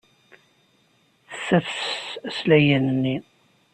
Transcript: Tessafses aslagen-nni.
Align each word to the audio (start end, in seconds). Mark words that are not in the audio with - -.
Tessafses 1.29 2.07
aslagen-nni. 2.27 3.17